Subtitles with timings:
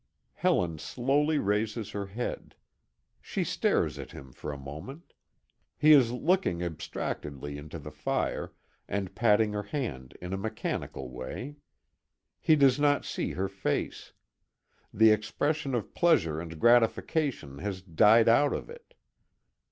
[0.33, 2.55] Helen slowly raises her head.
[3.21, 5.13] She stares at him for a moment.
[5.77, 8.51] He is looking abstractedly into the fire,
[8.87, 11.57] and patting her hand in a mechanical way.
[12.39, 14.11] He does not see her face.
[14.91, 18.95] The expression of pleasure and gratification has died out of it.